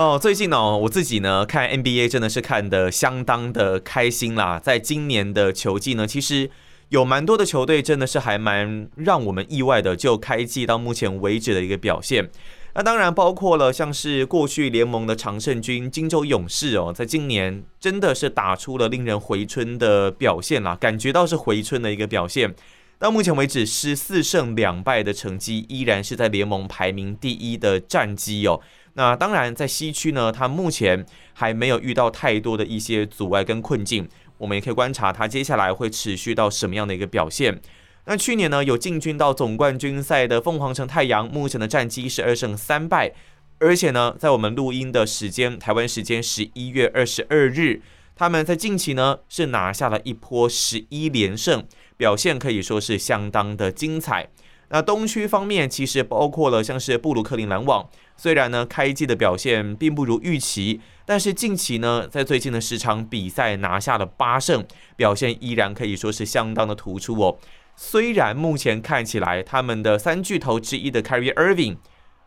[0.00, 4.58] 哦，最近呢，我自己呢看 NBA 真的是看的相当的开心啦。
[4.58, 6.48] 在今年的球季呢，其实
[6.88, 12.30] 有蛮多的球队真的是还蛮让我们意外的，就开季到目前为止的一个表现。
[12.74, 22.54] 那当然包括了像是过去联盟的常胜军金州勇士哦，在今年真的是打出了令人回春的表现啦，感觉到是回春的一个表现。
[22.98, 28.60] 到目前为止，十四胜两败的成绩依然是在联盟排名第一的战绩哦。
[28.94, 34.08] 那当然，在西区呢，它目前还没有遇到太多的一些阻碍跟困境。
[34.38, 37.60] 我们也可以观察它接下来会持续到什么样的一个表现。
[38.06, 43.12] 那去年呢，有进军到总冠军赛的凤凰城太阳，目前的战绩是二胜三败，
[43.58, 47.82] 而且呢，在我们录音的时间，台湾时间十一月二十二日，
[48.16, 51.64] 他们在近期呢是拿下了一波十一连胜，
[51.96, 54.30] 表现可以说是相当的精彩。
[54.72, 57.88] 那东区方面，其实包括了像是布鲁克林篮网。
[58.16, 67.38] 虽然呢，开季的表现并不如预期，但是近期呢，在最近的十场比赛拿下了八胜，表现依然可以说是相当的突出哦。
[67.74, 71.78] 虽然目前看起来他们的三巨头之一的 Kyrie Irving，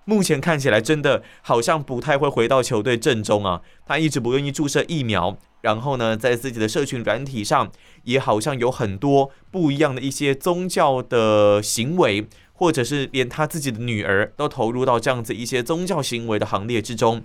[0.05, 7.71] 目前看起来真的好像不太会回到球队阵中啊，他一直不愿意注射疫苗，然后呢，在自己的社群软体上
[8.03, 12.27] 也好像有很多不一样的一些宗教的行为。
[12.55, 17.21] 或者是连他自己的女儿都投入到这样子一些宗教行为的行列之中，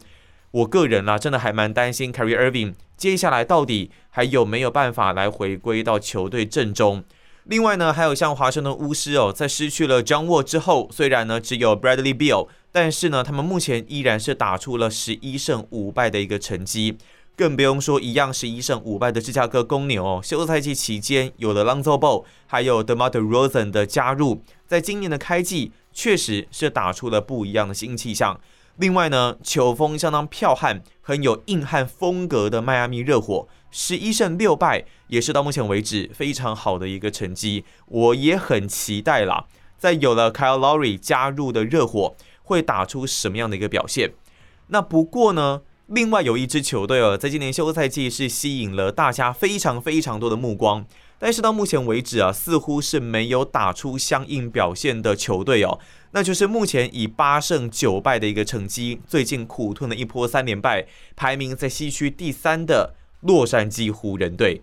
[0.51, 7.05] 我个人啦，真的还蛮担心 Carrie Irving 接下来到底还有没有办法来回归到球队阵中。
[7.49, 16.99] 另外呢，还有像华盛顿巫师哦，在失去了 John Wall 之后，虽然呢只有 Bradley Beal，但是呢，他们目前依然是打出了十一胜五败的一个成绩。
[17.35, 28.39] 更不用说一样是一胜五败的芝加哥公牛哦，休赛期期间有了 Lonzo Ball，还有 DeMar DeRozan 的加入，在今年的开季确实是打出了不一样的新气象。
[28.79, 37.65] 另外呢，球风相当剽悍、很有硬汉风格的迈阿密热火，十一胜六败也是到目前为止非常好的一个成绩。
[37.87, 39.47] 我也很期待啦，
[39.77, 44.13] 在有了 Kyle Lowry 加入的热火会打出什么样的一个表现。
[44.69, 45.63] 那不过呢？
[45.87, 50.85] 另外有一支球队哦，在今年休赛季是吸引了大家非常非常多的目光，
[51.19, 55.81] 但是到目前为止啊，似乎是没有打出相应表现的球队哦，
[56.13, 60.87] 那就是目前以八胜九败的一个成绩，最近苦吞了一波三连败，
[61.17, 64.63] 排名在西区第三的洛杉矶湖人队。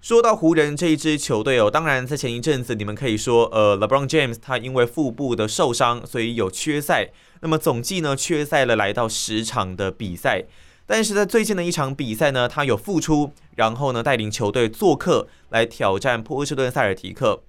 [0.00, 7.10] 说到湖人这一支球队哦，当然在前一阵子你们可以说，呃，LeBron James 他因为腹部的受伤，所以有缺赛。
[7.40, 10.44] 那么总计呢，缺赛了来到十场的比赛。
[10.88, 17.42] 但是在最近的一场比赛呢，他有复出，然后呢带领球队做客来挑战波士顿塞尔提克。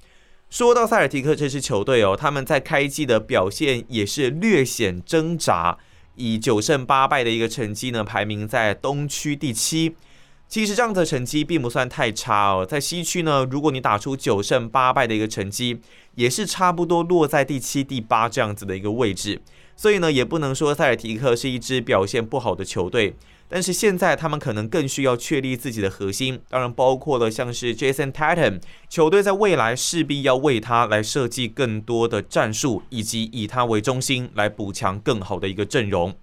[0.50, 5.78] 说到塞尔提克这支球队哦，他们在开季的表现也是略显挣扎，
[6.16, 9.96] 以九胜八败的一个成绩呢，排名在东区第七。
[10.50, 15.80] 其实这样的成绩并不算太差哦，在西区呢，如果你打出九胜八败的一个成绩，
[16.16, 19.40] 也是差不多落在第七、第八这样子的一个位置。
[19.80, 23.16] 所以呢，也不能说塞尔提克是一支表现不好的球队。
[23.48, 28.60] 但是现在他们可能更需要确立自己的核心，当然包括了像是 Jason Tatum，
[28.90, 36.14] 球队在未来势必要为他来设计更多的战术，以及以他为中心来补强更好的一个阵容。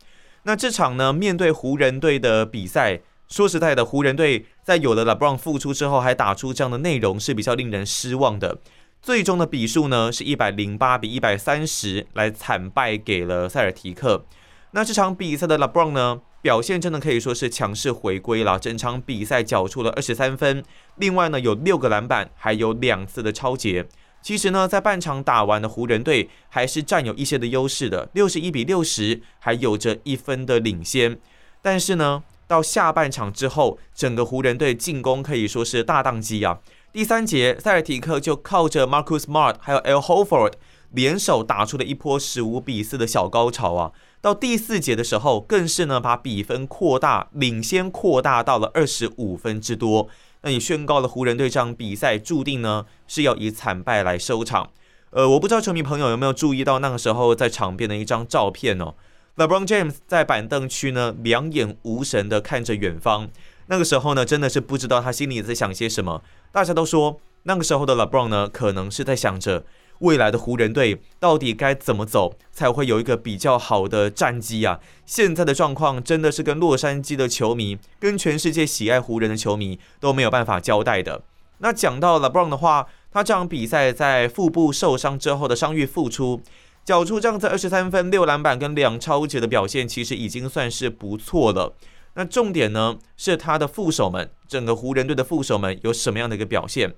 [0.43, 3.01] 那这场呢，面对湖人队的比赛。
[3.29, 8.59] 说实在的，湖人队在有了 LeBron 复出之后，还打出这样的内容是比较令人失望的。
[9.07, 14.27] 最终的比数呢，是一百零八比一百三十，来惨败给了塞尔提克。
[14.73, 20.61] 那这场比赛的 LeBron 呢，表现真的可以说是强势回归了，整场比赛缴出了二十三分，
[20.97, 23.87] 另外呢有六个篮板，还有两次的超节。
[24.21, 31.17] 其实呢，在半场打完的湖人队还是占有一些的优势的，六十一比六十，还有着一分的领先。
[31.63, 36.59] 但是呢，到下半场之后，整个湖人队进攻可以说是大宕机啊！
[36.97, 40.55] 第三节，塞尔提克就靠着 Marcus Smart 还有 Al Horford
[40.93, 43.93] 联手打出了一波十五比四的小高潮啊！
[44.23, 50.09] 到第四节的时候，更是呢把比分扩大，领先扩大到了二十五分之多，
[50.41, 54.71] 那也宣告了湖人队这场比赛注定呢是要以惨败来收场。
[55.11, 58.95] 呃，我不知道球迷朋友有没有注意到那个时候在场边的一张照片哦。
[59.37, 63.29] LeBron James 在板凳区呢，两眼无神的看着远方。
[63.67, 66.23] 那个时候呢，真的是不知道他心里在想些什么。
[66.53, 69.65] 大家都说，那个时候的 LeBron 呢，可能是在想着
[70.01, 74.81] 未来的湖人队到底该怎么走，才会有一个比较好的战绩啊。
[75.05, 81.23] 现在的状况真的是跟洛杉矶的球迷，跟全世界喜爱湖人的球迷都没有办法交代的。
[81.59, 86.41] 那讲到 LeBron 的话，他这场比赛在腹部受伤之后的伤愈复出。
[86.85, 91.75] 缴出这样子二十三分、六篮板跟两超级的表现，其实已经算是不错了。
[92.17, 96.95] 那重点呢是他的副手们，整个湖人队的副手们有什么样的一个表现？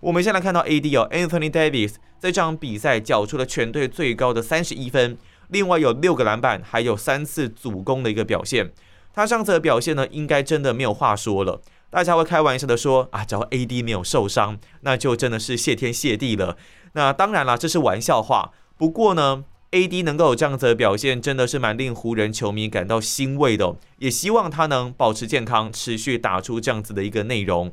[0.00, 5.16] 我们先来看到 AD 哦，Anthony Davis 在这场比赛缴出了全队最高的三十一分，
[5.50, 8.72] 另外有六个篮板，还有三次主攻的一个表现。
[9.14, 11.62] 他上次的表现呢，应该真的没有话说了。
[11.88, 16.56] 大家会开玩笑的说啊，只要 AD 没有受伤，那就真的是谢天谢地了。
[16.94, 18.50] 那当然啦，这是玩笑话。
[18.76, 19.44] 不过呢。
[19.76, 20.00] A.D.
[20.04, 23.76] 能够有这样子的表现，真的是蛮令湖人球迷感到欣慰的。
[23.98, 27.70] 也希望他能保持健康，持续打出这样子的一个内容。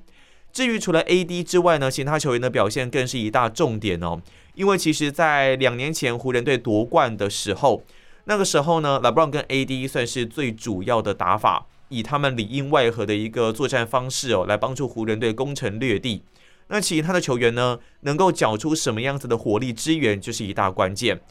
[0.51, 1.41] 至于除了 A.D.
[1.45, 4.21] 之外呢，其他球员的表现更是一大重点哦。
[4.53, 7.81] 因为其实，在两年前湖人队夺冠的时候，
[8.25, 9.87] 那个时候呢，LeBron 跟 A.D.
[9.87, 16.23] 算是最主要的打法，以他们里应外合的一个作战方式哦，来帮助湖人队攻城略地。
[16.67, 21.21] 那其他的球员呢，能够缴出什么样子的火力支援，就是一大关键。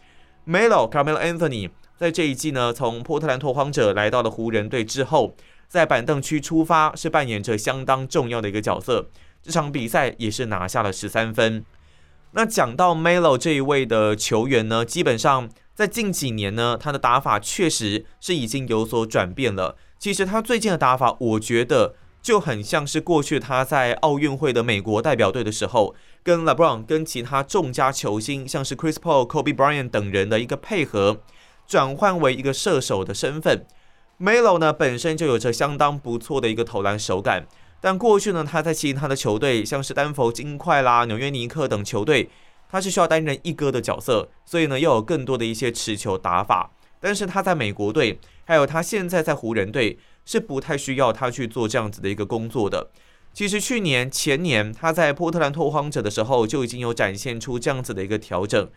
[0.47, 5.37] Melo Carmelo Anthony 在这一季呢，从波特兰拓荒者来到了湖人队之后，
[5.69, 9.09] 在板凳区出发是扮演着相当重要的一个角色。
[9.41, 11.65] 这场比赛也是拿下了十三分。
[12.33, 19.77] 那讲到 Melo 这一位的球员呢，基本上在近几年呢，他的打法确实是已经有所转变了。
[19.99, 21.95] 其实他最近的打法，我觉得。
[22.23, 31.21] 就很像是过去他在奥运会的美国代表队的时候，跟 LeBron 跟其他众家球星，像是 Chris Paul、Kobe Bryant 等人的一个配合，
[31.67, 33.67] 转换为一个射手的身份。
[34.21, 37.49] Melo 呢本身就有着相当不错的一个投篮手感，
[37.81, 42.31] 但过去呢他在其他的球队，像是丹佛金块啦、纽约尼克等球队，
[42.71, 46.71] 他是需要担任一哥的角色，所以呢要有更多的一些持球打法。
[47.01, 49.99] 但是他在美国队，还有他现在在湖人队。
[50.25, 52.91] 是不太需要他去做这样子的一个工作的。
[53.35, 58.69] 其实去年、前年他在波特兰拓荒者的时候就已经有展现出这样子的一个调整。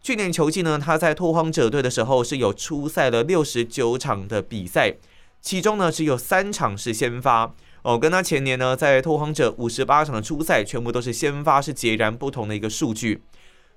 [0.00, 4.94] 去年球季呢，他在拓荒者队的时候是有出赛了六十九场的比赛，
[5.40, 13.22] 其中呢只有三场是先发哦，跟他前年呢在拓荒者五十八场的初赛全部都是先发是截然不同的一个数据。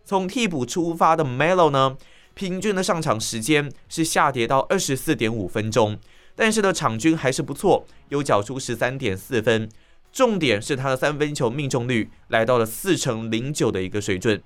[0.06, 1.98] 从替补出发的 Melo 呢，
[2.34, 5.98] 平均的上场时间是下跌到二十四点五分钟。
[6.38, 9.68] 但是呢，场均还是不错，有缴出十三点四分。
[10.14, 14.42] 重点是他的三分球命中率来到了四成零九的一个水准。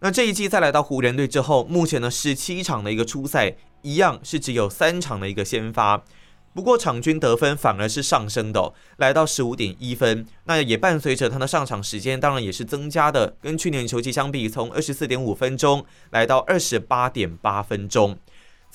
[0.00, 6.04] 那这一季再来到湖人队之后，目前呢十七场的一个初赛，一样是只有三场的一个先发。
[6.52, 10.26] 不过场均得分反而是上升的，来到十五点一分。
[10.44, 18.18] 那也伴随着他的上场时间，当然也是增加的，跟去年球季相比，从二十四点五分钟来到二十八点八分钟。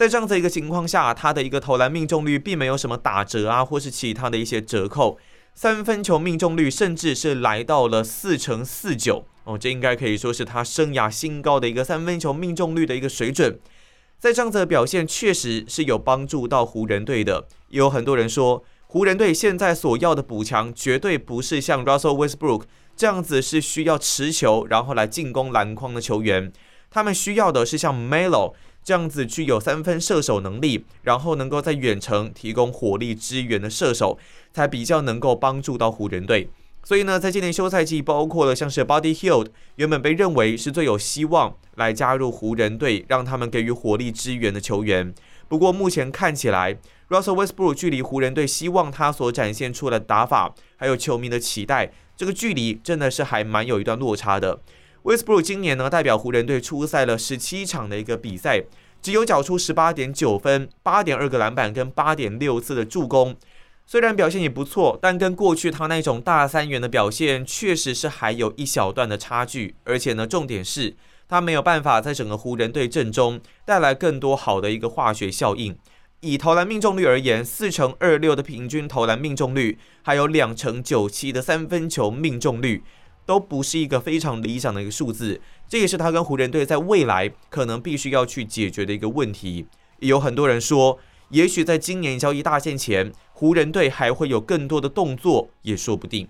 [0.01, 5.19] 在这样子一个情况下，他的一个投篮命中率并没有什么打折啊，或是其他的一些折扣，
[5.53, 13.59] 三分球命中率甚至是来到了四成四九哦，这应该可以说是他生涯新高的一个三分球命中率的一个水准。
[14.17, 17.47] 在这样子的表现，确实是有帮助到湖人队的。
[17.67, 22.63] 有很多人说，湖人队现在所要的补强，绝对不是像 Russell Westbrook
[22.97, 26.51] 这样子是需要持球然后来进攻篮筐的球员，
[26.89, 28.55] 他们需要的是像 Melo。
[28.83, 34.17] 这样子具有三分射手能力，然后能够在远程提供火力支援的射手，
[34.51, 36.49] 才比较能够帮助到湖人队。
[36.83, 45.13] 所以呢，在今年休赛季，包括了像是 Body Hill，原本被认为是最有希望来加入湖人队，让他们给予火力支援的球员。
[45.47, 54.59] 不过目前看起来，Russell Westbrook 距离湖人队希望他所展现出的打法，还有球迷的期待，这个距离真的是还蛮有一段落差的。
[55.03, 58.63] Westbrook 今年呢，代表湖人队出赛了十七场的一个比赛，
[59.01, 63.35] 只有缴出十八点九分、八点二个篮板跟八点六次的助攻。
[63.87, 69.73] 虽然表现也不错，但跟过去他那种大三元的表现，确实是还有一小段的差距。
[69.85, 70.95] 而且呢，重点是
[71.27, 75.75] 他没有办法在整个湖人队阵中带来更多好的一个化学效应。
[76.19, 82.83] 以投篮命中率而言，四成二六的平均投篮命中率，还有两成九七的三分球命中率。
[83.31, 89.67] 都不是一个非常理想的一个数字，这也是他跟湖人队在未来可能必须要去解决的一个问题。
[89.99, 96.27] 有很多人说，也许在今年交易大限前，湖人队还会有更多的动作，也说不定。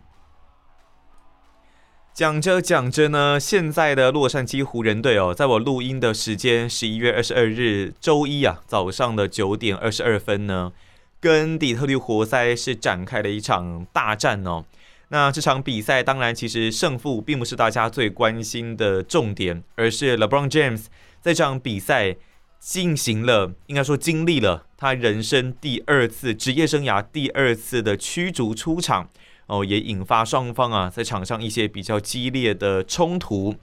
[2.14, 10.72] 讲着讲着呢，现在的洛杉矶湖人队哦，在我录音的时间十一月二十二日周一啊早上的九点二十二分呢，
[11.20, 14.66] 跟底特律活塞是展开了一场大战哦。
[15.12, 20.86] 那这场比赛当然，其实胜负并不是大家最关心的重点，而是 LeBron James
[21.22, 22.16] 在这场比赛
[22.60, 29.10] 进行了，应该说经历了他人生第二次职业生涯第二次的驱逐出场
[29.48, 33.56] 哦，也引发双方啊在场上一些比较激烈的冲突。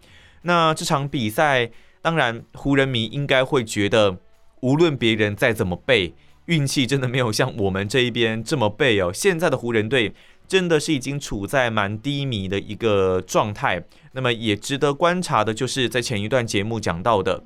[0.43, 1.71] 那这场比赛。
[2.01, 4.19] 当然，湖人迷应该会觉得，
[4.61, 6.15] 无论别人再怎么背，
[6.47, 9.13] 运气真的没有像我们这一边这么背哦。
[9.13, 10.15] 现在的湖人队
[10.49, 13.85] 真的是已经处在蛮低迷的一个状态。
[14.13, 17.45] 那么也值得观察的就是在前一段节目讲到的，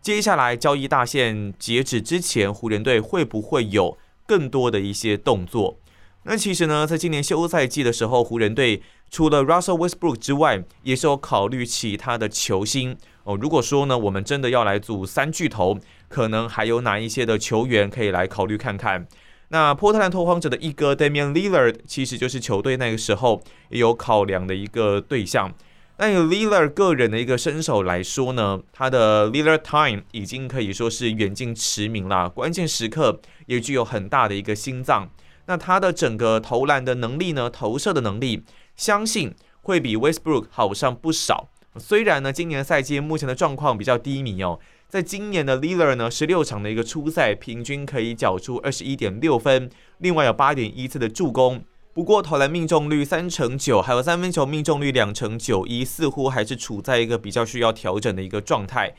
[0.00, 5.78] 接下来交易大限截止之前，湖人队会不会有更多的一些动作？
[6.24, 12.96] 那其实呢，在今年休赛季的时候，湖人队除了 Russell Westbrook 之外，也是有考虑其他的球星。
[13.22, 15.78] 哦，如果说呢，我们真的要来组三巨头，
[16.08, 19.06] 可能还有哪一些的球员可以来考虑看看？
[19.48, 25.52] 那波特兰拓荒者的一哥 Damian Lillard 其实就是球队那个时候也有考量的一个对象。
[25.96, 35.08] 那以 Lillard 个人的一个身手来说呢，他的 Lillard Time 已经可以说是远近驰名了，关键时刻也具有很大的一个心脏。
[35.46, 38.44] 那他的整个投篮的能力呢，投射的能力，
[38.76, 41.48] 相信会比 Westbrook 好上不少。
[41.78, 49.68] 虽然呢，今年赛季目前的状况比较低迷哦，在今年的 l i l l a r 呢，十六场的一个初赛，平均可以缴出二十一点六分，
[49.98, 51.62] 另外有八点一次的助攻。
[51.92, 58.94] 不过投篮命中率三成九，还有三分球命中率两成九一，似乎还是处在一个比较需要调整的一个状态。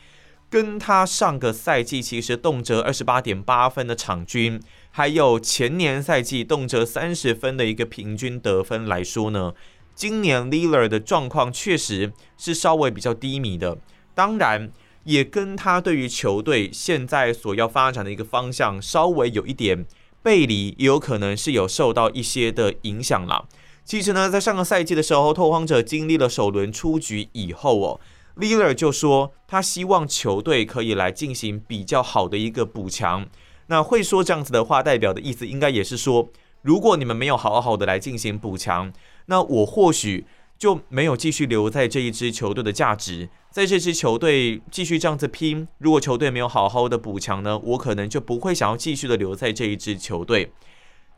[0.48, 9.54] 跟他上个赛季其实动辄二十八点八分的场均，还有前年赛季动辄三十分的一个平均得分来说呢。
[9.96, 13.80] 今年 l i l l a r 的状况确实是稍微比较低迷的，
[14.14, 14.72] 当然
[15.04, 19.86] 也跟他对于球队现在所要发展的一个方向稍微有一点
[20.22, 23.48] 背离，也有可能是有受到一些的影响了。
[23.84, 28.00] 其实呢，在上个赛季的时候，拓荒者经历了首轮出局以后哦
[28.36, 33.28] l i l l a r 就说他希望球队可以来进行比较好的一个补强。
[33.68, 36.30] 那会说这样子的话，代表的意思应该也是说，
[36.62, 38.92] 如果你们没有好好的来进行补强。
[39.26, 40.26] 那我或许
[40.60, 45.66] 就没有继续留在这一支球队的价值，在这支球队继续这样子拼。
[45.78, 50.52] 如果球队没有好好的补强呢，我可能就不会想要继续的留在这一支球队。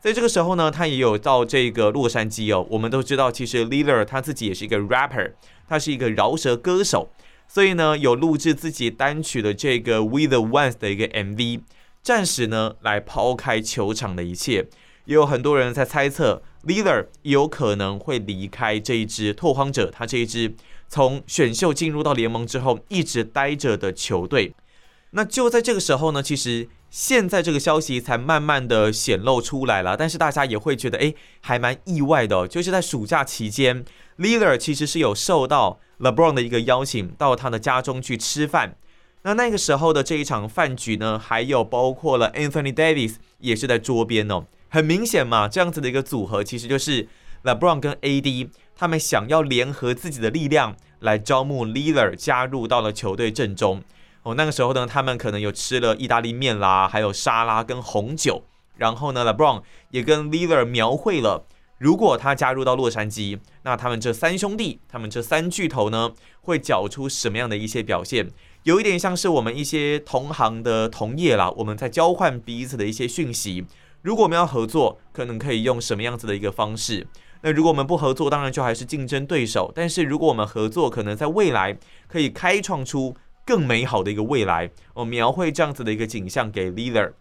[0.00, 2.64] 在这个时候呢，他也有到这个洛杉矶哦。
[2.70, 5.32] 我们都知道，其实 Lila 他自己也是一个 rapper，
[5.68, 7.10] 他是一个饶舌歌手，
[7.48, 11.62] 所以呢，有录制自己单曲的这个 We the Ones 的一个 MV，
[12.00, 14.68] 暂时呢来抛开球场的一切。
[15.06, 20.54] 也有很多人在猜测，Lillard 有可能会离开这一支拓荒者，他这一支
[20.88, 24.54] 从选秀进入到联盟之后一直待着的球队。
[25.10, 33.84] 那就在这个时候呢，其实现在这个消息才慢慢的显露出来了，但是大家也会觉得，哎，还蛮意外的，就是在暑假期间
[34.18, 38.76] ，Lillard 其实是有受到 LeBron 的一个邀请，到他的家中去吃饭。
[39.24, 44.46] 那那个时候的这一场饭局呢，还有包括了 Anthony Davis 也是在桌边哦。
[44.72, 47.06] 很明显嘛，这样子的一个组合，其实就是
[47.44, 53.82] LeBron 跟 AD 他们想要联合自己的力量来招募 Lillard 加入到了球队阵中。
[54.22, 58.44] 哦，那个时候呢，他们可能有吃了意大利面啦，还有沙拉跟红酒。
[58.78, 61.44] 然后呢，LeBron 也跟 Lillard 描绘了，
[61.76, 68.30] 如果他加入到洛杉矶，那他们这三兄弟，他们这三巨头呢，会缴出什么样的一些表现？
[68.62, 73.66] 有一点像是我们一些同行的同业啦，我们在交换彼此的一些讯息。
[74.02, 77.06] 如果我们要合作，可能可以用什么样子的一个方式？
[77.42, 79.70] 那如果我们不合作，当然就还是竞争对手。
[79.74, 81.78] 但是如果我们合作，可能在未来
[82.08, 84.70] 可以开创出更美好的一个未来。
[84.94, 87.12] 我描绘这样子的一个景象给 Lillard。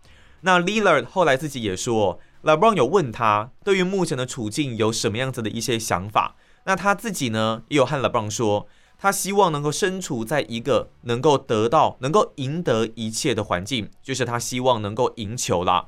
[0.41, 6.35] 那 Lillard 后来自己也说，LeBron 有问他对于目前的处境有什么样子的一些想法。
[6.65, 15.88] 那他自己呢，也有和 LeBron 说，他希望能够身处在一个能够得到、能够赢得一切的环境，就是他希望能够赢球啦。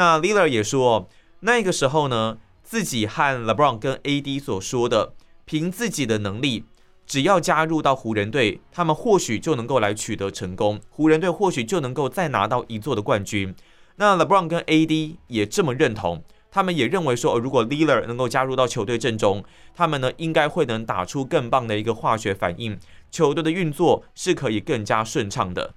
[0.00, 5.12] 那 l i l l a r 也说，那个时候呢，自己和 LeBron 跟 AD 所说的，
[5.44, 6.64] 凭自己的能力，
[7.06, 13.54] 只要加入到湖人队，他们或许就能够来取得成功，湖人队或许就能够再拿到一座的冠军。
[13.96, 22.78] 那 LeBron 跟 AD 也这么认同，他们也认为说，如果 l i l l a r 能够加入到球队阵中，他们呢应该会能打出更棒的一个化学反应，
[23.10, 25.74] 球队的运作是可以更加顺畅的。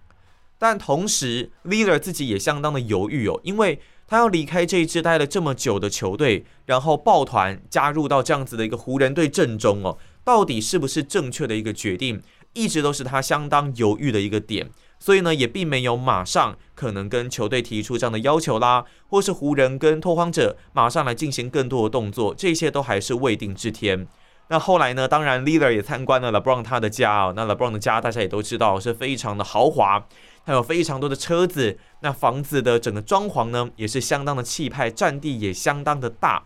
[0.57, 3.81] 但同时 l i l l a r 自己也相当的犹豫哦，因为。
[4.07, 12.21] 他要离开这一支待了这么久的球队，然后抱团加入到这样子的一个湖人队阵中哦，到底是不是正确的一个决定，
[12.53, 14.69] 一直都是他相当犹豫的一个点。
[14.99, 24.07] 所以呢，也并没有马上可能跟球队提出这样的要求啦，或是湖人跟拓荒者马上来进行更多的动作，这些都还是未定之天。
[24.49, 30.05] 那后来呢，当然 Leader 也参观了 LeBron 他的家哦，那 LeBron 的家大家也都知道是非常的豪华。
[30.43, 36.45] 还有非常多的车子，那房子的整个装潢呢，也是相当的气派，占地也相当的大。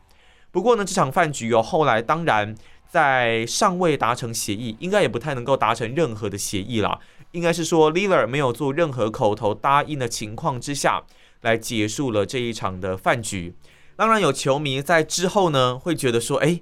[0.51, 2.55] 不过呢，这场饭局哦，后来当然
[2.89, 6.99] 在尚未达成协议，应该也不太能够达成任何的协议啦。
[7.31, 11.03] 应该是说 Lillard 没有做任何口头答应的情况之下，
[11.41, 13.53] 来结束了这一场的饭局。
[13.95, 16.61] 当然，有球迷在之后呢会觉得说，哎，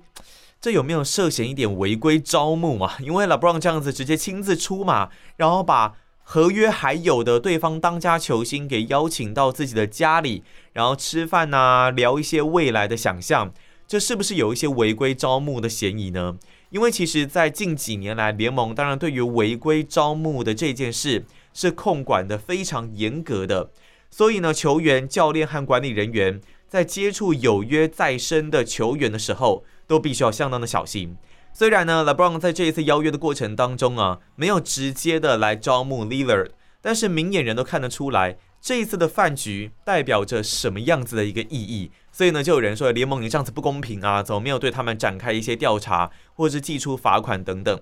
[0.60, 2.98] 这有没有涉嫌一点违规招募啊？
[3.00, 5.94] 因为 LeBron 这样子直接亲自出马，然后把
[6.27, 13.53] 合约还有的对方当家球星给邀请到自己的家里，然后吃饭呐，聊一些未来的想象，
[13.88, 16.38] 这是不是有一些违规招募的嫌疑呢？
[16.72, 23.70] 因为其实，在近几年来，联盟当然对于违规招募的这件事是控管的非常严格的，
[24.10, 31.15] 所以呢，球员、教练和管理人员在接触有约在身的球员的时候，都必须要相当的小心。
[31.57, 36.50] 虽然呢，LeBron 在这一次邀约的过程当中啊，没有直接的来招募 Lillard，
[36.81, 41.91] 但是明眼人都看得出来，这一次的饭局代表着什么样子的一个意义。
[42.12, 47.79] 所以呢，就有人说联盟你这样子不公平啊，怎么没有对他们展开一些调查，或者是寄出罚款等等？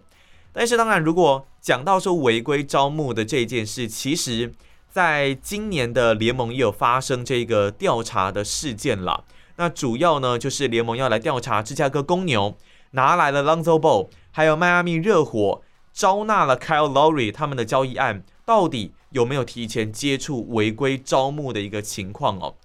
[0.52, 4.54] 但是当然，如果讲到说违规招募的这件事，其实
[4.88, 9.24] 在今年的联盟也有发生这个调查的事件了。
[9.56, 12.56] 那主要呢，就是联盟要来调查芝加哥公牛
[12.94, 22.56] 拿来了 Lonzo Ball，还有迈阿密热火招纳了 Kyle Lowry 他们的交易案，到底有没有提前接触违规招募的一个情况哦？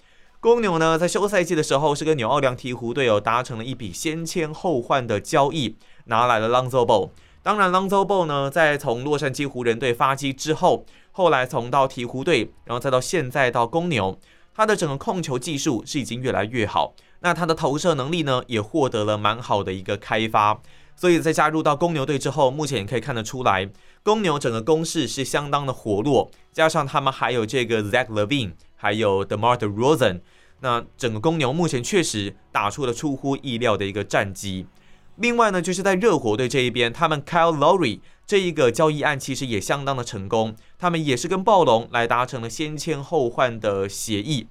[0.40, 7.11] 公牛呢，在休赛季的时候是跟纽奥良鹈鹕队友达成了一笔先签后换的交易，拿来了 Lonzo Ball。
[7.42, 14.18] 当然，Lonzo Ball 呢，在从洛杉矶湖人队发迹之后，后来从到鹈鹕队，然后再到现在到公牛，
[14.54, 16.94] 他的整个控球技术是已经越来越好。
[17.20, 20.60] 那他的投射能力呢，也获得了蛮好的一个开发。
[20.96, 23.68] 所以在加入到公牛队之后，目前也可以看得出来，
[24.02, 28.52] 公牛整个攻势是相当的活络，加上他们还有这个 Zach Levine。
[28.80, 30.20] 还有 Demar Derozan，
[30.60, 34.68] 那整个公牛目前确实打出了出乎意料的一个战绩。
[35.16, 44.46] 另外呢，就是在热火队这一边，他们 Kyle Lowry 这一个交易案其实也相当的成功，他们也是跟暴龙来达成了先签后换的协议。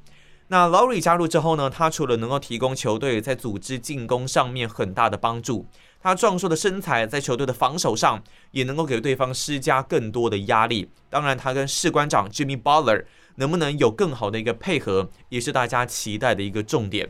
[0.47, 5.67] 那老李加入之后呢，他除了能够提供球队在组织进攻上面很大的帮助，
[5.99, 10.89] 他壮硕的身材在球队的防守上也能够给对方施加更多的压力。
[11.09, 13.05] 当然，他跟士官长 Jimmy Butler。
[13.39, 17.07] 能不能有更好的一个配合，也是大家期待的一个重点。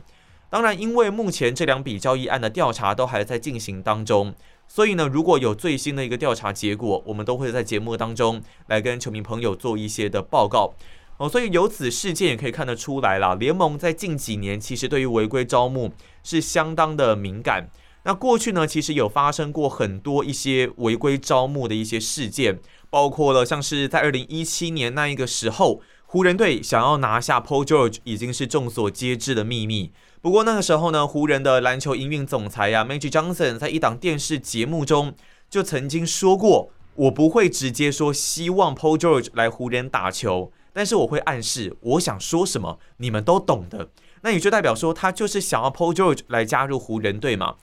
[0.49, 4.35] 当然，因为目前这两笔交易案的调查都还在进行当中，
[4.67, 10.73] 所以呢，如果有最新的一个调查结果，我们都会在节目当中来跟球迷朋友做一些的报告。
[11.17, 15.91] 哦，所以由此事件也可以看得出来了，联盟在近几年其实对于违规招募
[16.23, 17.69] 是相当的敏感。
[18.03, 25.81] 那过去呢，其实有发生过很多一些违规招募的一些事件，包括了像是在二零一七年那一个时候。
[26.09, 29.91] 湖人队想要拿下 Paul George 已经是众所皆知的秘密。
[30.21, 35.13] 不过那个时候呢，湖人的篮球营运总裁呀，Magic Johnson 在一档电视节目中
[35.49, 43.89] 就曾经说过：“我不会直接说希望 Paul George 来湖人打球，但是我会暗示我想说什么，你们都懂的。”
[44.21, 47.55] 那也就代表说他就是想要 Paul George 来加入湖人队嘛？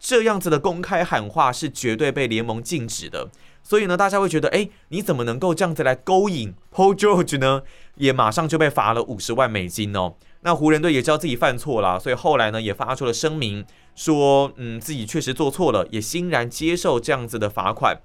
[0.00, 3.30] 这样子的公开喊话是绝对被联盟禁止的。
[3.62, 7.62] 所以呢，大家会觉得，哎，你怎么能够这样子来勾引 Paul George 呢？
[7.94, 10.14] 也马上就被罚了五十万美金哦。
[10.40, 18.00] 那湖人队也知道自己犯错了，所以后来呢也发出了声明，说嗯自己确实做错了，也欣然接受这样子的罚款。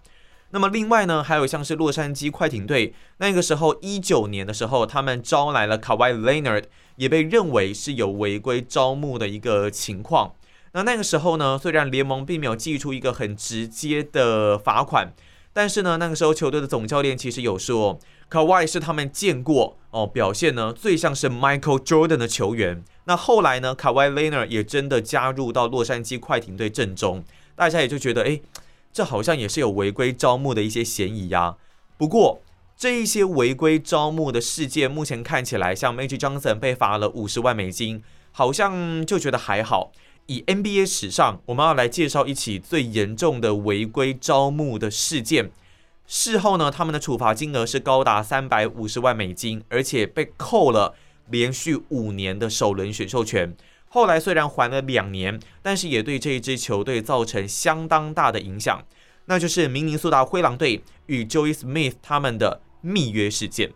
[0.52, 6.66] 那么另外呢，还有像是洛杉矶快艇队，那个时候一九年的时候，他们招来了 Kawhi Leonard，
[6.98, 10.34] 也被认为是有违规招募的一个情况。
[10.74, 15.14] 那那个时候呢，虽然联盟并没有寄出一个很直接的罚款，
[15.52, 18.00] 但是呢，那个时候球队的总教练其实有说。
[18.30, 22.82] 卡哇伊是他们见过哦，表现呢最像是 Michael Jordan 的球员。
[23.04, 27.26] 那后来呢，卡哇伊· n e r 也真的加入到洛杉矶快艇队阵中，
[27.58, 28.40] 大家也就觉得，哎，
[28.92, 31.56] 这好像也是有违规招募的一些嫌疑呀。
[31.98, 32.42] 不过
[32.76, 38.02] 这一些违规招募的事件，目前看起来，像 Magic Johnson 被罚了五十万美金，
[38.32, 39.92] 好像就觉得还好。
[40.28, 45.52] 以 NBA 史上，我们要来介绍一起最严重的违规招募的事件。
[46.08, 50.96] 事后呢，他们的处罚金额是高达三百五十万美金，而且被扣了
[51.30, 53.56] 连续五年的首轮选秀权。
[53.94, 58.84] 后来虽然还了两年，但是也对这一支球队造成相当大的影响，
[59.26, 63.74] 那就是明尼苏达灰狼队与 Joey Smith 他们的密约事件。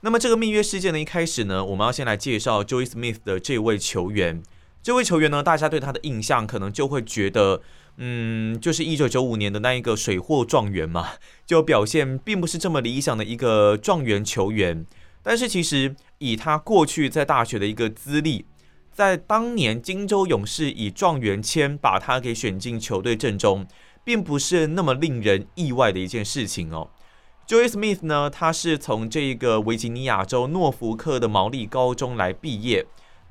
[0.00, 4.42] 那么这个密约事件呢，一开始呢，我们要先来介绍 Joey Smith 的这位球员。
[4.82, 7.62] 这位球员呢，大家对他的印象可能就会觉得。
[8.00, 11.14] 嗯，就是一九九五年的那一个水货状元嘛，
[11.44, 14.86] 就表现并不是这么理想的一个状元球员。
[15.28, 18.46] 但是其实以他过去在大学的一个资历，
[18.94, 23.66] 在当年金州勇士以状元签把他给选进球队阵中，
[24.02, 26.88] 并不是那么令人意外的一件事情哦。
[27.46, 32.86] Joey Smith 呢，他是从这个维吉尼亚州诺福克的毛利高中来毕业。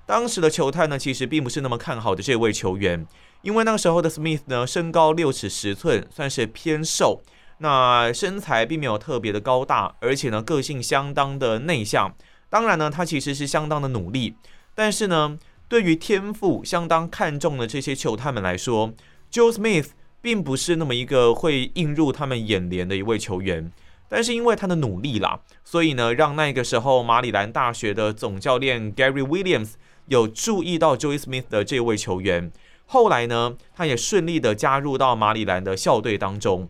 [0.06, 3.08] 当时的球探呢，其实并不是那么看好的这位球员，
[3.42, 7.24] 因为那个时候的 Smith 呢，身高六尺十寸，算是偏瘦，
[7.60, 12.16] 那身材并没有特别的高大，而且呢，个性相当的内向。
[12.50, 14.36] 当然呢，他其实是相当的努力，
[14.74, 18.94] 但是呢，对于天赋相当看重的这些球探们来说
[19.32, 19.90] ，Joe Smith。
[20.20, 23.72] 并不是那么一个会映入他们眼帘的一位球员，
[24.10, 29.74] 但是因为他的努力啦，所以呢，让那个时候马里兰大学的总教练 Gary Williams
[30.08, 32.52] 有注意到 Joey Smith 的这位球员。
[32.88, 36.68] 后来呢，他也顺利的加入到马里兰的校队当中。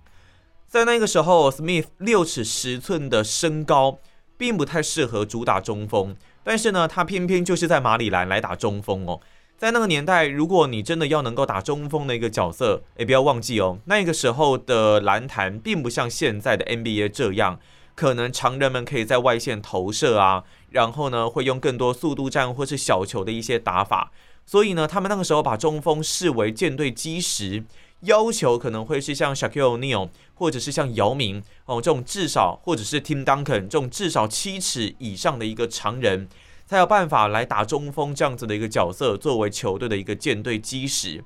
[0.78, 3.98] 在那个时候，Smith 六尺十寸的身高，
[4.38, 9.20] 并不太适合主打中锋，但是呢，他偏偏就是在马里兰来打中锋哦。
[9.58, 17.60] 在那个年代，如果你真的要能够打中锋的一个角色，也不要忘记哦，那个时候的篮坛并不像现在的 NBA 这样，
[17.96, 24.12] 可能常人们可以在外线投射啊，然后呢会用更多速度战或是小球的一些打法，
[24.46, 27.63] 所以呢，他们那个时候把中锋视为舰队基石，
[28.02, 36.28] 要求可能会是像 Shaquille O'Neal 或者是像姚明哦这种至少，或者是 Tim Duncan 这种至少七尺以上的一个常人。
[36.70, 41.24] 才有办法来打中锋这样子的一个角色，作为球队的一个舰队基石。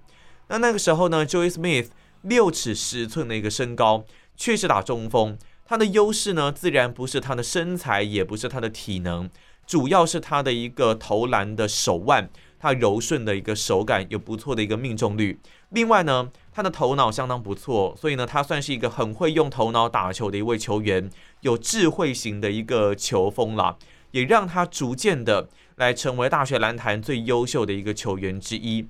[0.49, 1.87] 那那个时候呢，Joey Smith
[2.21, 4.05] 六尺十寸的一个身高，
[4.37, 5.35] 确实打中锋。
[5.65, 9.27] 他的优势呢，自然不是他的身材，也不是他的体能，
[9.65, 12.29] 主要是他的一个投篮的手腕，
[12.59, 15.39] 他柔顺的一个手感，有不错的一个命中率。
[15.69, 21.09] 另外呢，他的头脑相当不错，所以呢，他算是一个很会用头脑打球的一位球员，
[21.41, 23.77] 有智慧型的一个球风啦。
[24.11, 28.85] 也让他逐渐的来成为大学篮坛最优秀的一个球员之一。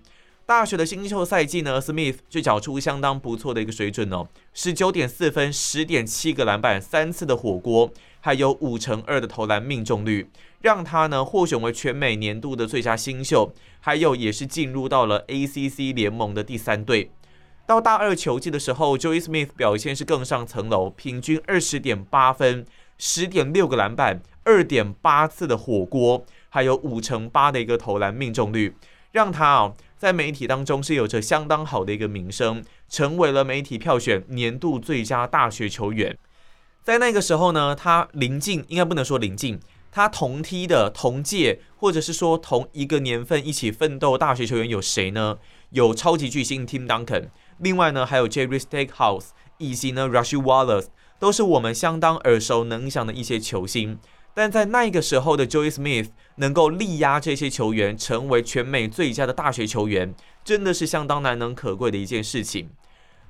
[0.47, 10.27] 大学的新秀赛季呢，Smith 就缴出相当不错的一个水准哦，十九点四分，十点七个篮板，三次的火锅，还有五成二的投篮命中率，
[10.61, 17.11] 让他呢获选为全美年度的最佳新秀，还有也是进入到了 ACC 联盟的第三队。
[17.71, 22.65] 到大二球季的时候，Joey Smith 表现是更上层楼，平均二十点八分，
[22.97, 24.21] 十点六个篮板。
[24.43, 28.75] 二点八次的火锅，还有五成八的一个投篮命中率，
[29.13, 36.17] 让他啊在媒体当中是有着相当好的一个名声，成为了媒体票选年度最佳大学球员。
[36.83, 39.57] 在那个时候呢，他临近应该不能说临近，
[39.91, 45.37] 他同梯的同届或者是说同一个年份一起奋斗大学球员有谁呢？
[45.69, 47.27] 有超级巨星 Tim Duncan，
[47.61, 50.87] 另外呢还有 Jerry Stackhouse，以及呢 Rushy Wallace，
[51.19, 53.99] 都是我们相当耳熟能详的一些球星。
[54.33, 62.69] 但在那个时候的 Joey Smith 能够力压这些球员，成为全美最佳的大学球员，真的是相当难能可贵的一件事情。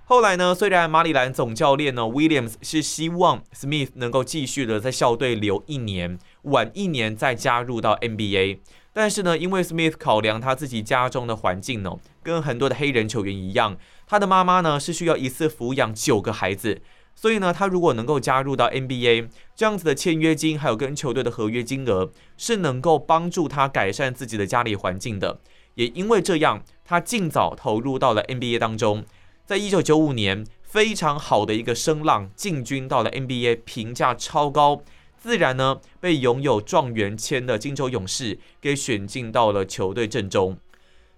[0.06, 8.60] 后来呢，虽然马里兰总教练呢 Williams 是希望 Smith 能够继续的在校队留一年，晚一年再加入到 NBA，
[8.94, 13.78] 但是呢，因为 Smith 考量他自己家中的环境呢，跟很多的黑人球员一样，
[14.12, 16.82] 他的妈妈呢是需要一次抚养九个孩子。
[17.16, 25.40] 所以呢，他如果能够加入到 NBA 这样子的签约金，还有跟球队的合约金额，是能够帮助他改善自己的家里环境的。
[25.76, 29.06] 也因为这样，他尽早投入到了 NBA 当中。
[29.46, 34.82] 在一九九五年，非常好的一个声浪进军到了 NBA，评价超高，
[35.18, 40.58] 自然呢被拥有状元签的金州勇士给选进到了球队阵中。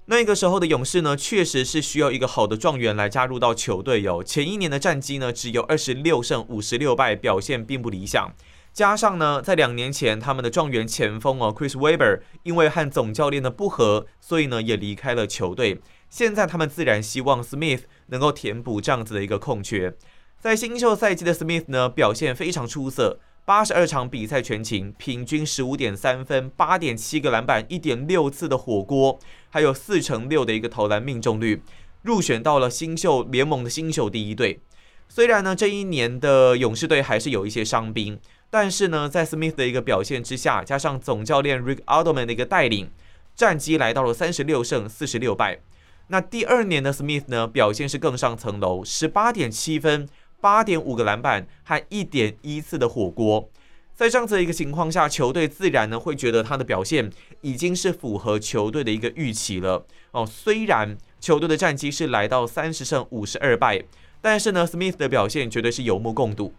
[0.06, 4.22] 那个时候的勇士呢，确实是需要一个好的状元来加入到球队哟。
[4.22, 8.34] 前一年的战绩呢，只有二十六胜五十六败，表现并不理想。
[8.74, 15.80] 加上呢，在两年前他们的状元前锋哦，Chris Webber 因为和总教练的不和，所以呢也离开了球队。
[16.10, 19.96] 现在他们自然希望 Smith 能够填补这样子的一个空缺。
[20.38, 23.20] 在新秀赛季的 Smith 呢，表现非常出色。
[23.46, 31.62] 八十二场比赛全勤，平均十五点三分，八点七个篮板，一点六次的火锅，还有四成六的一个投篮命中率，
[32.04, 34.62] 入选到了新秀联盟的新秀第一队。
[35.10, 38.18] 虽然呢，这一年的勇士队还是有一些伤兵，
[38.50, 42.90] 但是呢，在 Smith 的一个表现之下，加上总教练 Rick Adelman 的一个带领，
[43.36, 45.60] 战绩来到了三十六胜四十六败。
[46.08, 50.08] 那第二年的 Smith 呢，表现是更上层楼，十八点七分。
[50.44, 53.50] 八点五个篮板和一点一次的火锅，
[53.96, 59.86] 在这样子的一个情况下，球队自然呢会觉得他的表现已经是符合球队的一个预期了。
[60.12, 63.82] 哦，虽然球队的战绩是来到三十胜五十二败，
[64.20, 66.54] 但是呢，Smith 的表现绝对是有目共睹。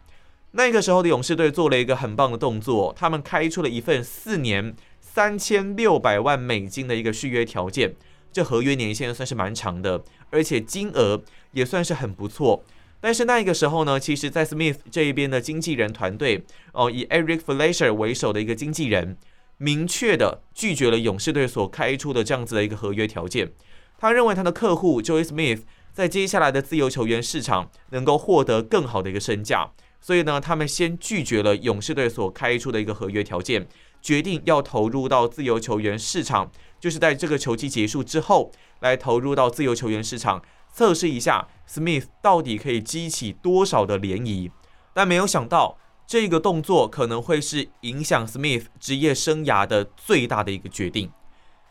[0.52, 7.94] 那个时候的勇士队做了一个很棒的动作，他们开出了一份四年三千六百万美金的一个续约条件，
[8.32, 12.64] 这合约年限算是蛮长的，而且金额也算是很不错。
[13.04, 19.18] 但是那个时候呢，其实，在 Smith 这一边的经纪人团队哦，以 Eric Fleischer 为首的一个经纪人，
[19.58, 23.52] 明确的拒绝了勇士队所开出的这样子的一个合约条件。
[23.98, 33.68] 他认为他的客户 Joey Smith 在接下来的自由球员市场能够获得更好的一个身价，所以呢，他们先拒绝了勇士队所开出的一个合约条件，
[34.00, 40.42] 决定要投入到自由球员市场，就是在这个球季结束之后来投入到自由球员市场。
[40.74, 44.50] 测试一下 Smith 到底可以激起多少的涟漪，
[44.92, 51.12] 但没有想到这个动作可能会是影响 Smith 职业生涯的最大的一个决定。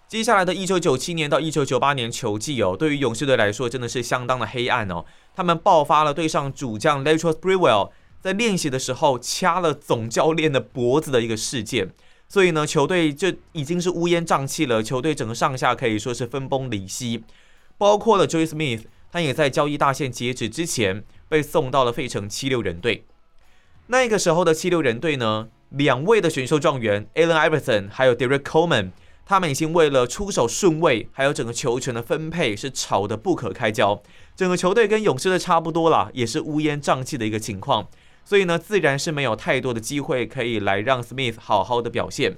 [0.08, 5.04] 接下来的一九九七年到一九九八年球季哦，对于勇士队来说真的是相当的黑暗哦。
[5.36, 11.92] 他们爆发了对上主将 Latrell Sprewell 在练习的时候掐了总教练的脖子的一个事件，
[12.30, 14.82] 所以呢，球队就已经是乌烟瘴气了。
[14.82, 17.24] 球队整个上下可以说是分崩离析，
[17.78, 18.84] 包括了 Joey Smith。
[19.14, 23.06] 他也在交易大限截止之前被送到了费城七六人队。
[23.86, 28.90] 那个时候的七六人队呢，两位的选秀状元 Allen Iverson 还有 Derek Coleman，
[29.24, 34.02] 他们已经为了出手顺位还有整个球权的分配是吵得不可开交。
[34.36, 37.88] 整个球队跟勇士队差不多了，也是乌烟瘴气的一个情况。
[38.26, 42.38] 所以呢，自然是没有太多的机会可以来让 Smith 好好的表现。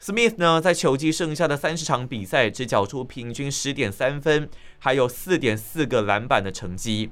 [0.00, 7.10] Smith 呢，在球季剩下的三十场比赛，只缴出平均十点三分，还有四点四个篮板的成绩。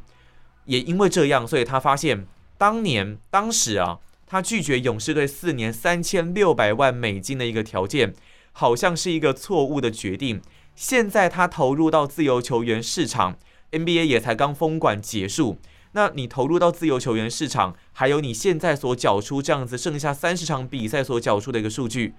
[0.67, 8.15] 也因为这样，所以他发现当年当时啊，他拒绝勇士队四年三千六百万美金的一个条件，
[8.53, 10.41] 好像是一个错误的决定。
[10.77, 13.37] 现在他投入到自由球员市场
[13.73, 15.59] ，NBA 也才刚封管结束，
[15.93, 22.15] 那你投入到自由球员市场，还有你现在所缴出这样子剩下三十场比赛所缴出的一个数据。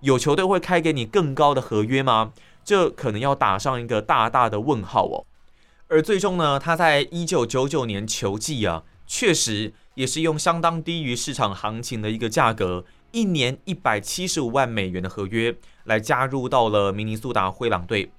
[0.00, 2.32] 有球队会开给你更高的合约吗？
[2.64, 5.24] 这可能要打上一个大大的问号哦。
[5.88, 18.10] 而最终呢，他在一九九九年球季啊，确实也是用相当低于市场行情的一个价格，一年一百七十五万美元的合约来加入到了明尼苏达灰狼队。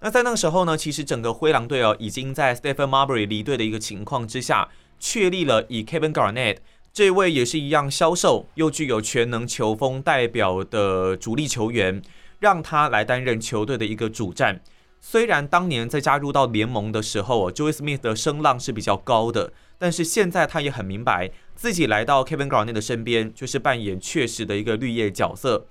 [0.00, 6.58] 那在那个时候呢，其实整个灰狼队哦，已经在 Stephen Marbury 离队的一个情况之下，确立了以 Kevin Garnett。
[6.92, 12.02] 这位也是一样销售又具有全能球风代表的主力球员，
[12.40, 14.60] 让他来担任球队的一个主战。
[15.00, 25.66] 虽然当年在加入到联盟的时候，Joey Smith 的声浪是比较高的，但是现在他也很明白，自己来到 Kevin Garnett 的身边，就是扮演确实的一个绿叶角色。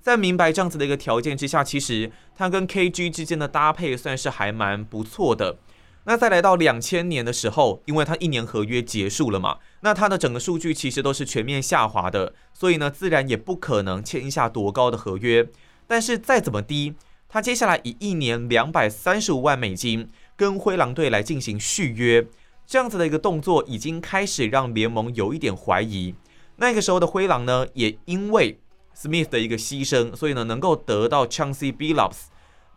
[0.00, 5.58] 在明白这样子的一个条件之下，其实他跟 KG 之间的搭配算是还蛮不错的。
[6.04, 15.48] 那再来到两千年的时候，因为他一年合约结束了嘛，那他的整个数据其实都是全面下滑的，所以呢，自然也不可能签下多高的合约。
[15.86, 16.94] 但是再怎么低，
[17.28, 22.26] 他接下来以一年两百三十五万美金跟灰狼队来进行续约，
[22.66, 26.14] 这样子的一个动作，已经开始让联盟有一点怀疑。
[26.56, 28.60] 那个时候的灰狼呢，也因为
[28.96, 32.26] Smith 的一个牺牲，所以呢，能够得到 Chancey Billups。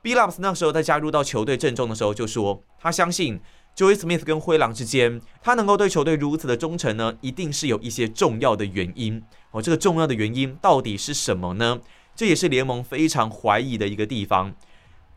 [0.02, 3.40] b l u p s 那时候在加入到球队阵中的时候就说，他相信
[3.76, 9.22] Joey Smith 跟灰狼之间，他能够对球队如此的忠诚呢，一定是有一些重要的原因。
[9.52, 11.82] 哦，这个重要的原因到底是什么呢？
[12.16, 14.56] 这也是联盟非常怀疑的一个地方。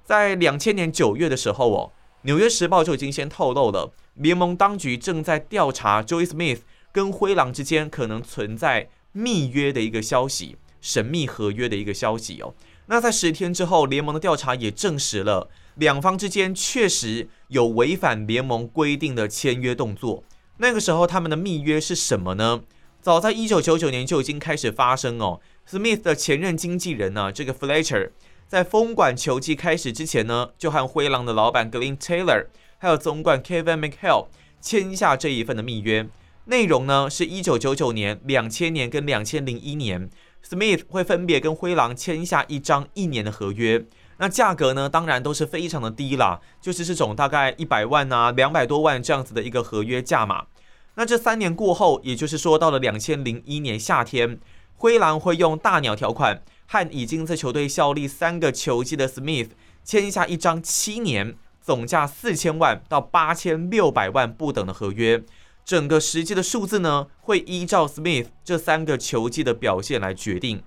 [0.05, 1.93] 在两千年九月的时候，哦，
[2.23, 12.53] 纽约时报就已经先透露了，联盟当局正在调查 Joey Smith 跟灰狼之间可能存在密约的一个消息，神秘合约的一个消息哦。
[12.87, 20.25] 那在十天之后，联盟的调查也证实了两方之间确实有违反联盟规定的签约动作。
[20.59, 22.63] 那个时候，他们的密约是什么呢？
[23.01, 25.41] 早在一九九九年就已经开始发生哦。
[25.71, 28.11] Smith 的前任经纪人呢，这个 Fletcher，
[28.49, 32.47] 在封管球季开始之前呢，就和灰狼的老板 Glenn Taylor，
[32.79, 34.27] 还有总管 Kevin McHale
[34.61, 36.09] 签下这一份的密约。
[36.47, 40.11] 内容呢，是一九九九年、两千年跟两千零一年。
[40.45, 43.85] Smith 会分别跟灰狼签下一张一年的合约，
[44.19, 50.47] 那价格呢，当然都是非常的低啦，就是这种大概一百万啊、两百多万这样子的一个合约价码。
[50.95, 54.41] 那这三年过后，也就是说到了两千零一年夏天，
[54.77, 59.51] 灰狼会用大鸟条款和已经在球队效力三个球季的 Smith
[59.85, 65.23] 签下一张七年、总价四千万到八千六百万不等的合约。
[65.65, 70.63] 整个实际的数字呢，会依照 Smith 这三个球季的表现来决定。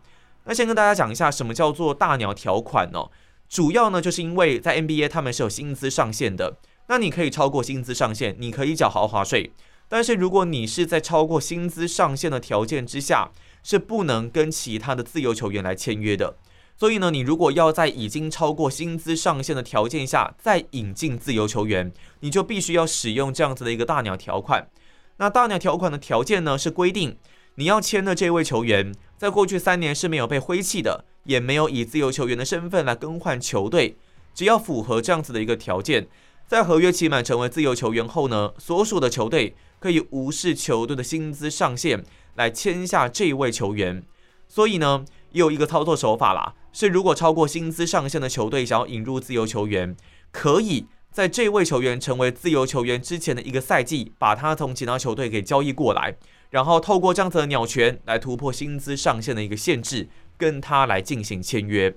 [0.46, 3.08] 那先跟大家讲一下，什么叫做大鸟条款呢？
[3.52, 6.56] 主要呢，就是因为在 NBA 他们是有薪资上限的。
[6.88, 9.52] 那你可以超过薪资上限，你可以缴豪华税。
[9.90, 13.30] 但是如果你是在超过薪资上限的条件之下，
[13.62, 16.38] 是不能跟其他的自由球员来签约的。
[16.78, 24.70] 所以呢，你如果要在已经超过薪资上限的条件下再引进自由球员，你就必须要使用这样子的一个大鸟条款。
[25.18, 27.18] 那大鸟条款的条件呢，是规定
[27.56, 33.97] 你要签的这位球员，在过去三年是没有被挥弃的，也没有以自由球员的身份来更换球队。
[34.34, 36.07] 只要符合这样子的一个条件，
[36.47, 42.03] 在合约期满成为自由球员后呢，所属的球队可以无视球队的薪资上限
[42.36, 44.03] 来签下这位球员。
[44.47, 49.95] 所以呢，也有一个操作手法啦，是如果超过薪资上限的球队想要引入自由球员，
[50.31, 56.15] 可以在这位球员成为自由球员之前的一个赛季，把他从其他球队给交易过来，
[56.49, 60.07] 然后透过这样子的鸟权来突破薪资上限的一个限制，
[60.41, 61.95] 跟他来进行签约。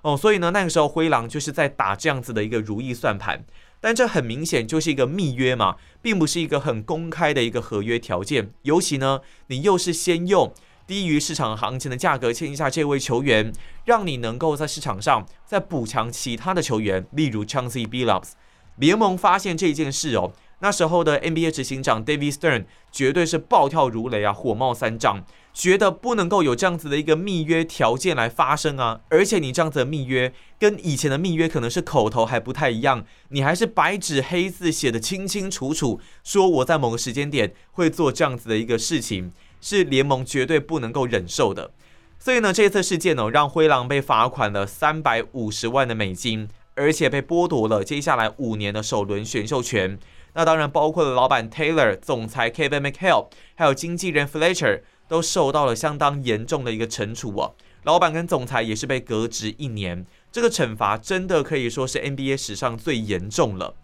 [0.00, 3.44] 哦，所以呢，那个时候灰狼就是在打这样子的一个如意算盘，
[3.82, 10.52] 但这很明显就是一个密约嘛，并不是一个很公开的一个合约条件，尤其呢，你又是先用。
[10.84, 13.52] 低于市场行情的价格签一下这位球员，
[13.84, 18.32] 让你能够在市场上再补强其他的球员，例如 Chancy Billups。
[18.76, 39.32] 联盟发现这件事哦，那时候的 NBA 执行长 David Stern 绝对是暴跳如雷啊，火冒三丈，觉得不能够有这样子的一个密约条件来发生啊，而且你这样子的密约跟以前的密约可能是口头还不太一样，你还是白纸黑字写的清清楚楚，说我在某个时间点会做这样子的一个事情。
[39.64, 41.70] 是联盟绝对不能够忍受的，
[42.18, 49.96] 所以呢，这次事件呢，让灰狼被罚款了三百五十万的美金，而且被剥夺了接下来五年的首轮选秀权。
[50.34, 54.80] 那当然包括了老板 Taylor、总裁 Kevin McHale，还有经纪人 Fletcher
[55.12, 57.50] 都受到了相当严重的一个惩处啊。
[57.82, 63.74] 老板跟总裁也是被革职一年，这个惩罚真的可以说是 NBA 史上最严重了。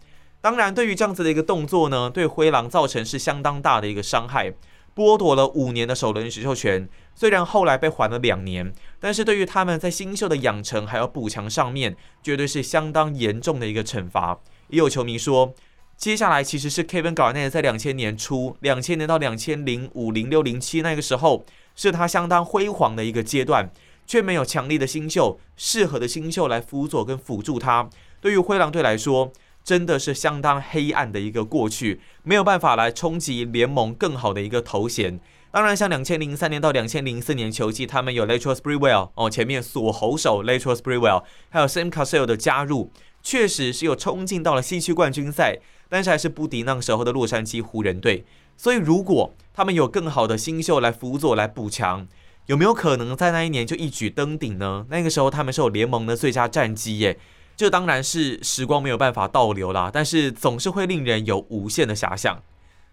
[0.41, 4.55] 当然，对于这样子的一个动作呢，对灰狼造成是相当大的一个伤害。
[4.95, 14.39] 剥夺了五年的首轮选秀权，虽然后来被还了两年，但是对于他们在新秀的养成还有补强上面，绝对是相当严重的一个惩罚。
[14.69, 15.53] 也有球迷说，
[15.99, 21.43] 接下来其实是 Kevin Garnett 在两千年初，两千年到两千零五、零六、零七那个时候，
[21.75, 23.69] 是他相当辉煌的一个阶段，
[24.07, 27.89] 却没有强力的新秀、适合的新秀来辅佐跟辅助他。
[28.21, 35.19] 对于灰狼队来说，真的是相当黑暗的一个过去，没有办法来冲击联盟更好的一个头衔。
[35.51, 42.89] 当然，像两千零三年到两千零四年球季，他们有 Latrell Sprewell 哦，前面锁喉手 Latrell Sprewell，还有 Sam Cassell 的加入，
[43.21, 45.57] 确实是有冲进到了西区冠军赛，
[45.89, 48.23] 但是还是不敌那个时候的洛杉矶湖人队。
[48.55, 52.07] 所以，如果他们有更好的新秀来辅佐来补强，
[52.45, 54.85] 有没有可能在那一年就一举登顶呢？
[54.89, 57.17] 那个时候他们是有联盟的最佳战绩耶。
[57.55, 62.41] 这当然是时光没有办法倒流啦，但是总是会令人有无限的遐想。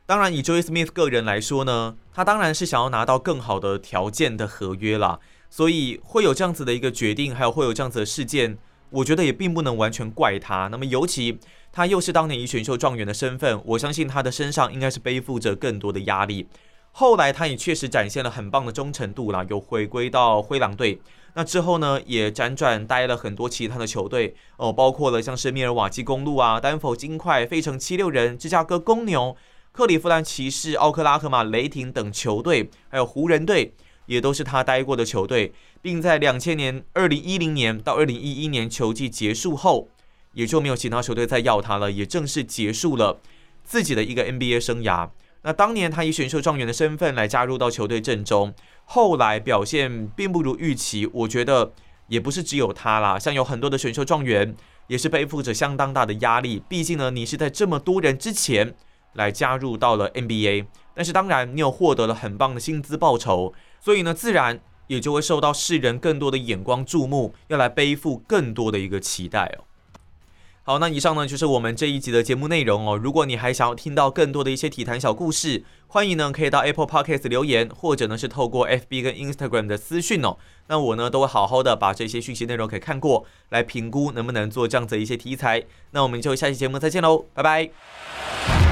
[0.07, 5.19] 当然，以 Joey Smith 个人来说呢，他当然是想要拿到更好的条件的合约啦，
[5.51, 8.57] 所以会有这样子的一个决定，还有会有这样子的事件，
[8.91, 10.69] 我觉得也并不能完全怪他。
[10.69, 11.39] 那么，尤其
[11.77, 16.49] 他又是当年以选秀状元的身份，我相信他的身上应该是背负着更多的压力。
[16.93, 20.99] 后来，他也确实展现了很棒的忠诚度啦，又回归到灰狼队。
[21.35, 29.37] 那之后呢，也辗转待了很多其他的球队哦，包括了像是密尔瓦基公路啊、丹佛金块、费城七六人、芝加哥公牛、
[29.71, 33.75] 克利夫兰骑士、奥克拉荷马雷霆等球队，还有湖人队，
[34.07, 39.89] 也都是他待过的球队，并在两千年、二零一零年到二零一一年球季结束后，
[40.37, 43.19] 也就没有其他球队再要他了，也正式结束了
[43.65, 45.09] 自己的一个 NBA 生涯。
[45.43, 48.53] 那当年他以选秀状元的身份来加入到球队阵中。
[48.85, 51.73] 后来表现并不如预期，我觉得
[52.09, 54.55] 也不是只有他啦，像有很多的选秀状元
[54.89, 56.63] 也是背负着相当大的压力。
[56.69, 58.75] 毕竟呢，你是在这么多人之前
[59.15, 69.65] 来加入到了 NBA，但是当然你有获得了很棒的薪资报酬，所以呢，自然也就会受到世人更多的眼光注目，要来背负更多的一个期待哦。
[70.69, 72.97] 好，那以上呢就是我们这一集的节目内容哦。
[72.97, 80.39] 如果你还想要听到更多的一些体坛小故事，欢迎呢可以到 Apple Podcast 留言，或者呢是透过 FB 跟 Instagram 的私讯哦。
[80.67, 85.63] 那我呢都会好好的把这些讯息内容给看过来评估能不能做这样子的一些题材。
[85.93, 88.66] 那我们就下期节目再见喽，拜拜。